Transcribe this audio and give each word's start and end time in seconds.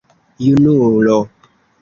junulo 0.43 1.19